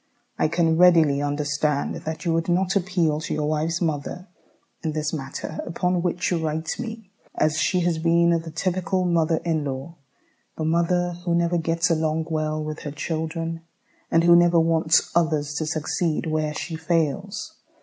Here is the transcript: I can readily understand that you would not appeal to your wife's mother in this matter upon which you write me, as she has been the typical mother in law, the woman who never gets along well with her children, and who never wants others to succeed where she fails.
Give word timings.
I 0.39 0.47
can 0.47 0.77
readily 0.77 1.21
understand 1.21 1.93
that 1.93 2.25
you 2.25 2.33
would 2.33 2.49
not 2.49 2.75
appeal 2.75 3.19
to 3.21 3.35
your 3.35 3.47
wife's 3.47 3.81
mother 3.83 4.29
in 4.83 4.93
this 4.93 5.13
matter 5.13 5.59
upon 5.63 6.01
which 6.01 6.31
you 6.31 6.39
write 6.43 6.79
me, 6.79 7.11
as 7.37 7.59
she 7.59 7.81
has 7.81 7.99
been 7.99 8.31
the 8.31 8.49
typical 8.49 9.05
mother 9.05 9.39
in 9.45 9.63
law, 9.63 9.97
the 10.57 10.63
woman 10.63 11.15
who 11.23 11.35
never 11.35 11.59
gets 11.59 11.91
along 11.91 12.25
well 12.31 12.63
with 12.63 12.79
her 12.79 12.89
children, 12.91 13.61
and 14.09 14.23
who 14.23 14.35
never 14.35 14.59
wants 14.59 15.11
others 15.15 15.53
to 15.59 15.67
succeed 15.67 16.25
where 16.25 16.55
she 16.55 16.75
fails. 16.77 17.59